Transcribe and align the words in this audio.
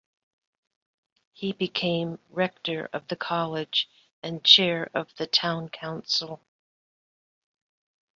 He 1.31 1.53
became 1.53 2.17
rector 2.31 2.89
of 2.91 3.07
the 3.07 3.15
college 3.15 3.87
and 4.23 4.43
chair 4.43 4.89
of 4.95 5.13
the 5.17 5.27
town 5.27 5.69
council. 5.69 6.41